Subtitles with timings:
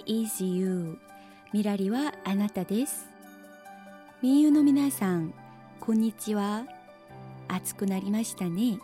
[0.00, 0.98] ミラリ is you.
[1.52, 3.06] ミラリはあなたです。
[4.22, 5.34] 民友の皆さん
[5.78, 6.64] こんにちは。
[7.48, 8.78] 暑くなりましたね。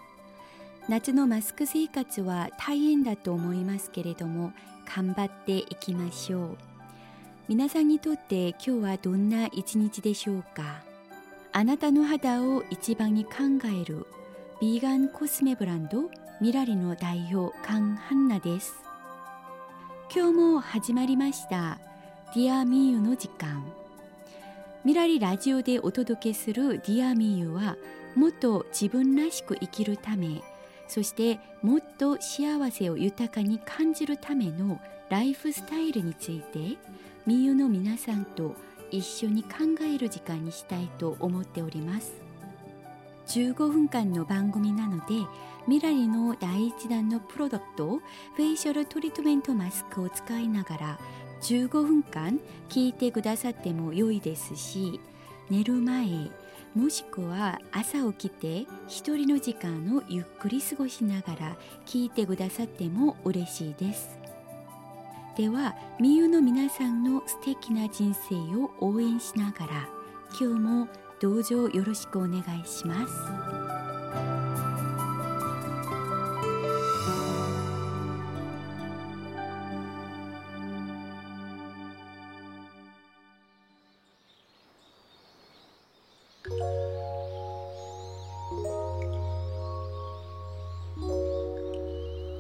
[0.89, 4.53] 夏のマスク生活は大変だと思いますけれども
[4.95, 6.57] 頑張っていきましょう。
[7.49, 10.83] 皆さんにとって今日はどんな一日でしょうか？
[11.53, 13.31] あなたの肌を一番に考
[13.65, 14.07] える
[14.61, 16.11] ビーガンコスメブランド
[16.41, 18.75] ミラリの代表カン・ハンナです。
[20.15, 21.79] 今日も始まりました。
[22.35, 23.65] ディアミユの時間。
[24.85, 27.77] ミラリラジオでお届けするディアミーユは
[28.15, 30.43] もっと自分らしく生きるため
[30.87, 36.79] そしてもっと幸せを豊かに感じるためのライフスタイルについて
[37.27, 38.55] ミーユの皆さんと
[38.93, 39.51] 一緒に考
[39.83, 42.26] える時間にしたいと思っております。
[43.29, 45.27] 15分間の番組なので
[45.67, 47.99] ミラリの第1弾のプロダクト
[48.37, 50.99] フェイシャルトリートメントマスクを使いながら
[51.43, 55.01] 15分間聞いてくださっても良いですし
[55.51, 56.07] 寝る前
[56.75, 64.19] もしくは朝起きて一人の時間をゆっくり過ごしながら聞いてくださっても嬉しいです。
[65.37, 69.89] ではみゆの皆さんの素敵な人生を応援しながら
[70.39, 70.89] 今日も
[71.19, 73.15] どうぞよろしくお願いします。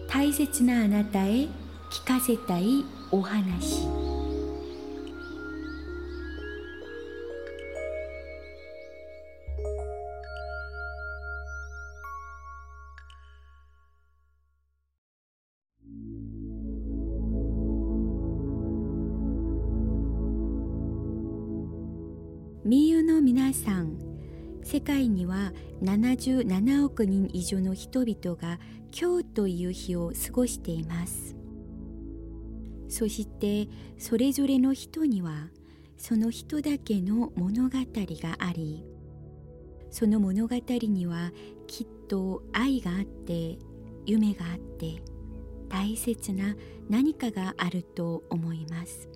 [0.09, 1.31] 大切なあなたへ
[1.91, 4.06] 聞かせたいお話。
[23.17, 23.97] の皆さん
[24.63, 28.59] 世界には77億人以上の人々が
[28.93, 31.35] 今日という日を過ごしています。
[32.91, 35.49] そしてそれぞれの人には
[35.97, 38.85] その人だけの物語があり
[39.91, 41.33] その物語には
[41.67, 43.59] きっと愛があって
[44.05, 45.03] 夢があって
[45.71, 46.55] 大切な
[46.91, 49.09] 何かがあると思います。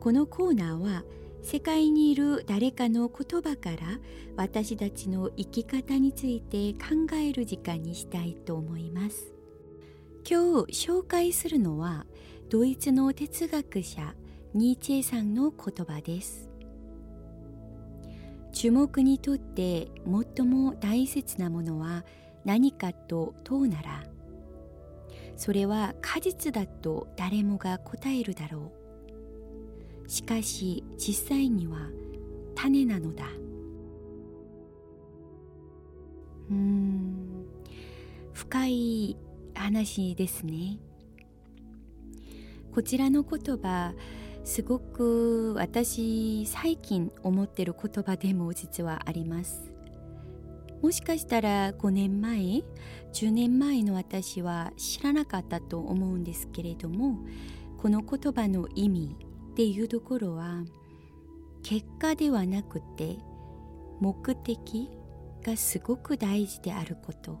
[0.00, 1.04] このコーナーは
[1.46, 4.00] 世界にいる誰かの言葉から
[4.36, 9.32] 私たちの生き方について考える時間にしたいと思います。
[10.28, 12.04] 今日紹介するのは
[12.50, 14.16] ドイツの哲学者
[14.54, 16.50] ニーチェさんの言葉です。
[18.52, 19.86] 注目にとって
[20.36, 22.04] 最も大切なものは
[22.44, 24.02] 何かと問うなら
[25.36, 28.85] それは果実だと誰もが答えるだろう。
[30.08, 31.78] しかし実際には
[32.54, 33.26] 種なのだ。
[36.50, 37.46] うん。
[38.32, 39.16] 深い
[39.54, 40.78] 話ですね。
[42.72, 43.94] こちらの言葉
[44.44, 49.72] すごく私最近思ってる言葉でも実はあります。
[50.82, 52.62] もしかしたら5年前
[53.12, 57.18] 10年前の私は知らなかったと思うんですけれども
[57.78, 59.16] この言葉の意味
[59.56, 60.64] っていうところは
[61.62, 63.16] 結果ではなくて
[64.02, 64.90] 目的
[65.42, 67.40] がすごく大事であること。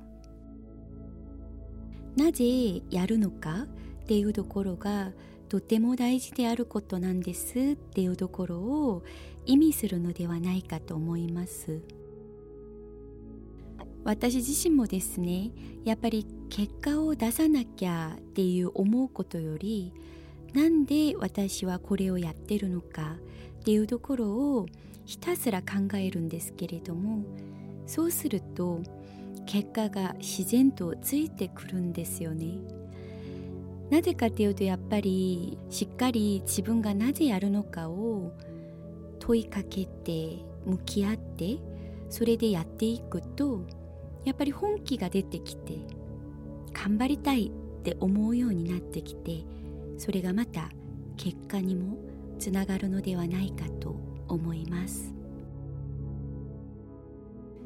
[2.16, 3.66] なぜやるのか
[4.04, 5.12] っていうところが
[5.50, 9.04] とても大事であることなんですっていうところを
[9.44, 11.82] 意味するのではないかと思います。
[14.04, 15.50] 私自身もですね
[15.84, 19.92] やっぱり結果を出さなきゃっていう思うことより
[20.56, 23.16] なんで私はこれをやってるのか
[23.60, 24.66] っていうところを
[25.04, 27.26] ひたすら考えるんですけれども
[27.86, 28.80] そうすると
[29.44, 32.58] 結果が自然とついてくるんですよね。
[33.90, 38.32] なぜかっていうとやっぱりしっかり自分がなぜやるのかを
[39.20, 41.58] 問いかけて向き合って
[42.08, 43.60] それでやっていくと
[44.24, 45.74] やっぱり本気が出てきて
[46.72, 49.44] 頑張りたいって思うようになってきて
[49.98, 50.70] それがまた
[51.16, 51.96] 結果にも
[52.38, 53.96] つながるのではないかと
[54.28, 55.14] 思います。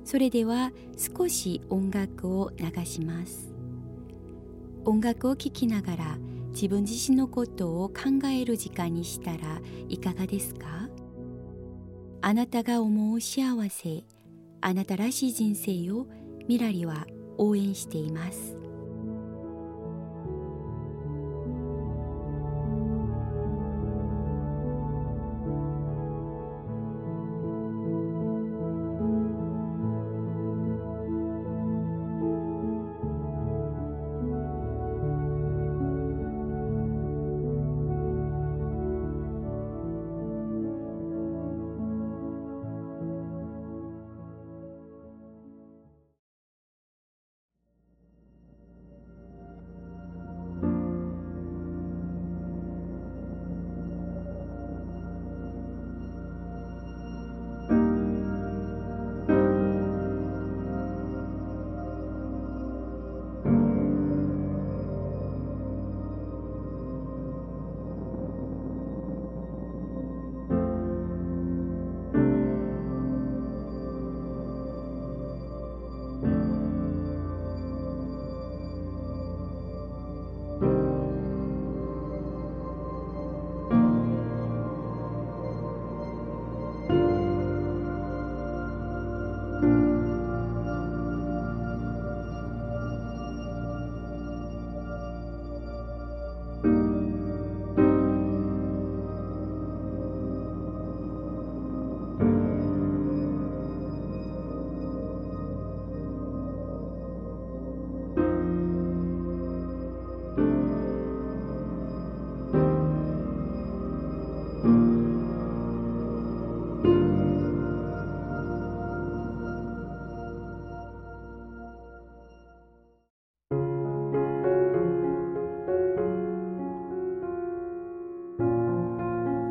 [0.05, 3.53] それでは少し音楽を流します。
[4.85, 6.19] 音楽を聴きながら
[6.53, 10.89] 自分自身のことを考える時間にしたらいかがですか？
[12.23, 14.05] あなたが思う幸せ
[14.61, 16.07] あなたらしい人生を
[16.49, 17.07] ミラリは
[17.39, 18.57] 応援しています。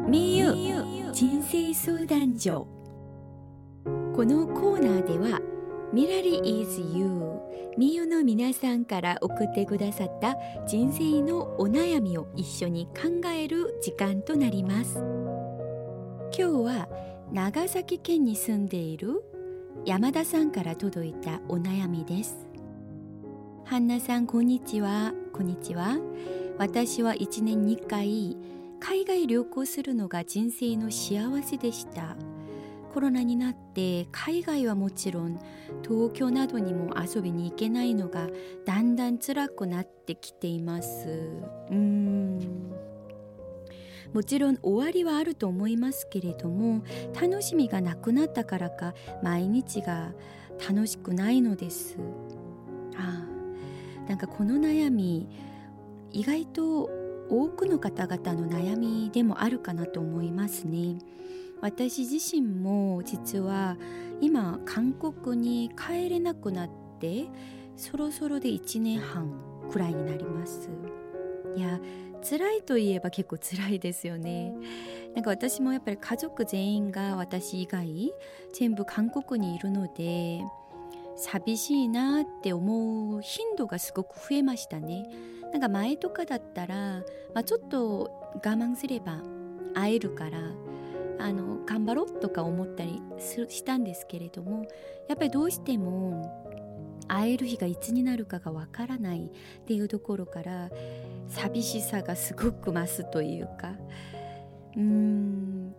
[0.10, 0.48] みゆ
[1.14, 2.66] 人生相談所。
[4.16, 5.40] このコーナーでは
[5.94, 7.40] ミラリ is you
[7.78, 10.36] みゆの皆さんから送ってくださった
[10.66, 14.98] 人生のお悩みを一緒に考える時間となります。
[14.98, 16.90] 今日は
[17.32, 19.24] 長崎県に住んでいる
[19.86, 22.48] 山田さんから届いたお悩みです。
[23.64, 25.14] ハンナさんこんにちは。
[25.34, 26.00] こんにちは。
[26.58, 28.36] 私は1年2回
[28.80, 32.16] 海外旅行するのが人生の幸せでした。
[32.94, 35.40] コロナになって海外はもちろん
[35.84, 38.28] 東京などにも遊びに行けないのが
[38.66, 41.08] だんだん辛くなってきています。
[41.70, 42.40] うん。
[44.14, 46.82] もちろん終わりはあると思いますけれども
[47.14, 50.14] 楽しみがなくなったからか毎日が
[50.68, 51.98] 楽しくないのです。
[52.98, 54.10] ああ。
[54.10, 55.30] なんかこの悩み
[56.12, 56.90] 意外と
[57.30, 60.98] 多くの方々の悩みでもあるかなと思いますね。
[61.62, 63.78] 私自身も実は
[64.22, 67.28] 今韓国に帰れなくなって
[67.76, 69.32] そろそろで1年半
[69.72, 70.70] くらいになります
[71.56, 71.80] いや
[72.28, 74.54] 辛いといえば結構辛いですよね
[75.16, 78.12] なんか私もやっぱり家族全員が私以外
[78.54, 80.42] 全部韓国にいるので
[81.20, 85.06] 寂しいなって思う頻度がすごく増えましたね。
[85.52, 89.22] なんか前とかだったら、まあ、ちょっと我慢すれば
[89.74, 90.40] 会えるから
[91.20, 94.68] あの頑張ろうとか思ったりしたんですけれども
[95.08, 96.48] やっぱりどうしても
[97.08, 100.70] 会える日がいつになるかがわからないっていうところから
[101.28, 103.74] 寂しさがすごく増すというか。
[104.78, 105.74] うん。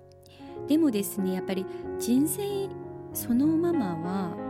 [0.67, 1.64] でもですねやっぱり
[1.99, 2.69] 人生
[3.14, 4.50] そのままは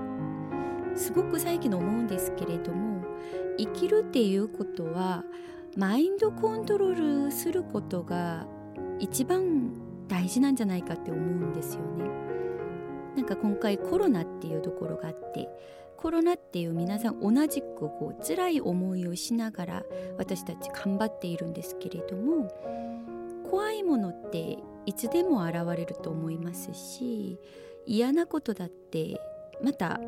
[1.00, 3.02] すごく最近思うんですけれども
[3.56, 5.24] 生きるっていうことは
[5.74, 8.46] マインドコントロールすることが
[8.98, 9.72] 一番
[10.08, 12.04] 大事なんじゃないかって思うんですよね。
[13.16, 15.48] なんか今回コロナっていうところがあって
[15.96, 19.82] コロナっていう皆さん同じくこう辛い思いをしながら
[20.18, 22.48] 私たち頑張っているんですけれども
[23.50, 27.38] 怖いものっていつでも現れると思いますし
[27.86, 29.18] 嫌なことだって
[29.62, 30.00] また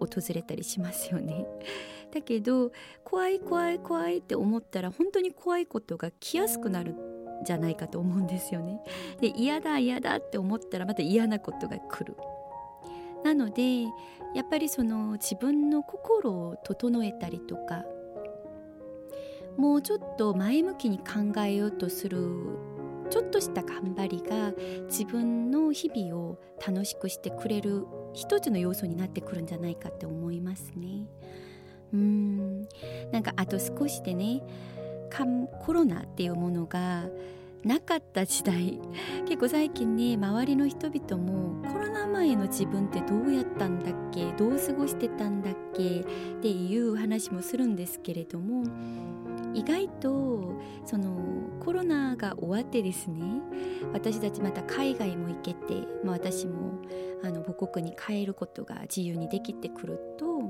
[0.00, 1.46] 訪れたりしますよね。
[2.12, 2.72] だけど
[3.04, 6.96] 怖い怖い怖いって思ったら本当に怖いことが来やすくなる
[7.44, 8.80] じゃないかと思うんですよね。
[9.20, 12.16] で嫌だ嫌だって思ったらまた嫌なことが来る。
[13.22, 13.84] なので
[14.34, 17.84] やっぱりその自分の心を整えたりとか
[19.56, 22.18] もうちょっと前向きに考えようとする
[23.10, 24.52] ちょっとした頑張りが
[24.86, 31.06] 自分の日々を楽しくしてくれる一つの要素になってくるんじゃないかって思いますね。
[31.92, 32.62] うん
[33.10, 34.42] なんかあと少しでね
[35.60, 37.08] コロナっていうものが
[37.64, 38.80] なかった時代。
[39.26, 44.32] 結構最近ね周りの人々もコロナ前の自分ってどうやったんだっけ？
[44.32, 46.00] どう過ごしてたんだっけ？
[46.00, 46.04] っ
[46.40, 48.64] ていう話もするんですけれども
[49.52, 50.54] 意外と
[50.86, 51.20] その
[51.60, 53.22] コロナが終わってですね
[53.92, 56.80] 私たちまた海外も行けて、まあ、私も
[57.22, 60.48] あの母国に帰ることが自由にできてくると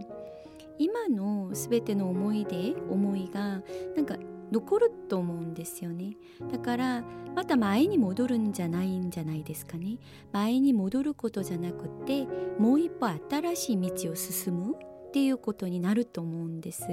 [0.78, 3.62] 今の全ての思い出思いが
[3.96, 4.16] なんか
[4.50, 6.16] 残ると思うんですよね。
[6.50, 7.04] だから
[7.34, 9.98] また前に戻るんじゃないんじゃないですかね。
[10.32, 12.26] 前に戻ることじゃなくて
[12.58, 14.74] もう一歩新しい道を進む
[15.08, 16.86] っていうことになると思うんです。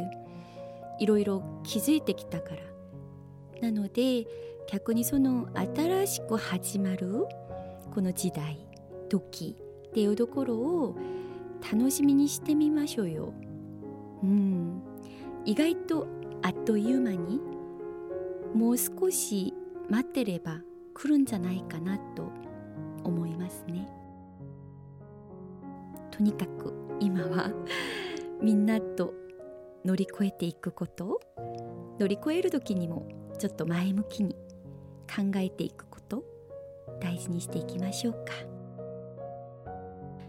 [0.99, 2.61] いろいろ気づいてきたから。
[3.61, 4.27] なので
[4.71, 7.25] 逆にその新しく始まる
[7.93, 8.67] この時代
[9.09, 9.55] 時
[9.87, 10.95] っていうところを
[11.71, 13.33] 楽しみにしてみましょうよ。
[14.21, 14.81] うん、
[15.45, 16.07] 意外と
[16.41, 17.39] あっという間に
[18.53, 19.53] もう少し
[19.89, 20.61] 待ってれば
[20.93, 22.31] 来るんじゃないかなと
[23.03, 23.87] 思いますね。
[26.11, 27.51] とにかく今は
[28.41, 29.13] みんなと
[29.85, 31.19] 乗り越えていくことを
[31.99, 34.35] 乗り越える時にもちょっと前向きに
[35.07, 36.23] 考えていくこと
[36.99, 38.33] 大事にしていきましょうか。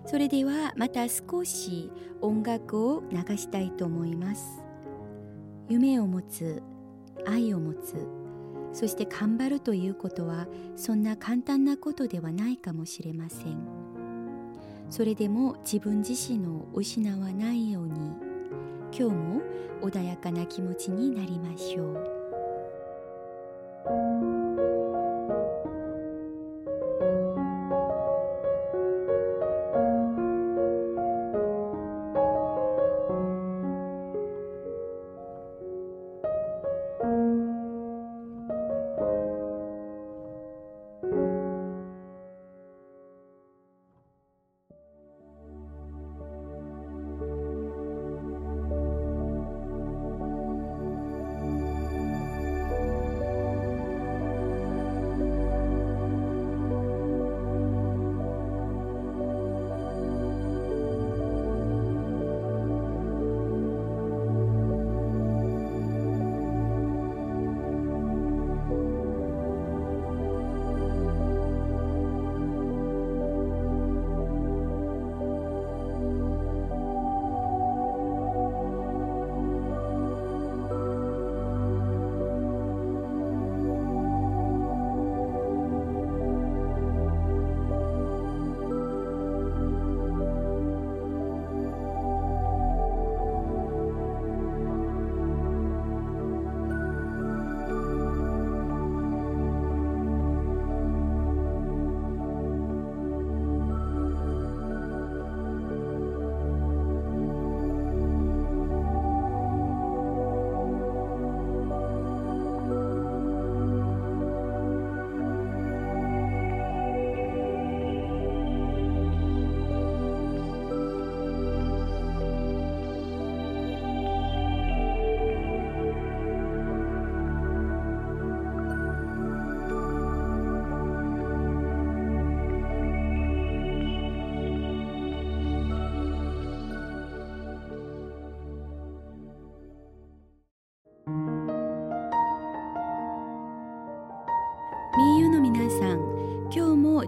[0.06, 1.90] それではまた少し
[2.22, 4.67] 音楽を流したいと思います。
[5.68, 6.62] 夢を持つ
[7.26, 8.06] 愛を持つ
[8.72, 10.46] そして頑張るということは
[10.76, 13.78] そんな簡単なことではないかもしれません。
[14.90, 18.12] それでも自分自身を失わないように
[18.90, 19.42] 今日も
[19.82, 21.97] 穏やかな気持ちになりましょう。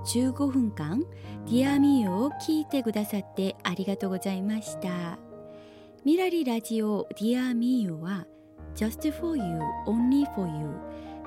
[0.06, 1.02] 15分間
[1.46, 5.18] ディアミーを聞いてくださってありがとうございました。
[6.04, 8.26] ミラリラジオディアミーは
[8.74, 9.44] Just for you,
[9.86, 10.70] only for you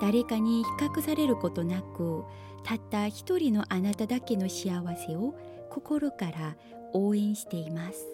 [0.02, 2.24] 誰かに比較されることなく
[2.64, 5.36] たった一人のあなただけの幸せを
[5.70, 6.56] 心から
[6.94, 8.08] 応援しています。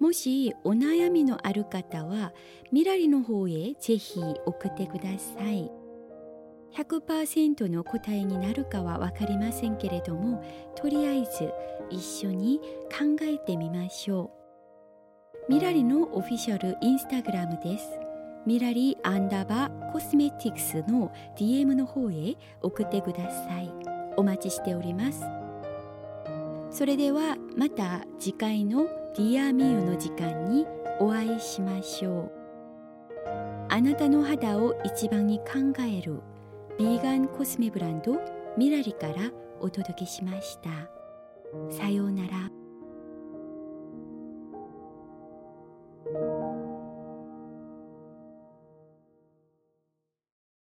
[0.00, 2.32] もしお悩みのある方は
[2.72, 5.79] ミラリの方へぜひ送ってください。
[6.76, 10.42] 100%の答えになるかは分かりませんけれども
[10.76, 11.52] とりあえず
[11.90, 14.30] 一緒に考えてみましょ
[15.48, 15.50] う。
[15.50, 17.98] ミラリのオフィシャルインスタグラムです。
[18.46, 23.70] ミラリアンダーバーコスメティクスの DM の方へ送ってください。
[24.16, 25.24] お待ちしております。
[26.70, 28.84] それではまた次回の
[29.16, 30.66] ディアミューの時間に
[31.00, 32.32] お会いしましょう。
[33.68, 35.44] あなたの肌を一番に考
[35.82, 36.20] える。
[36.80, 38.18] ビーガンコスメブランド
[38.56, 40.70] ミラリからお届けしました。
[41.70, 42.59] さようなら。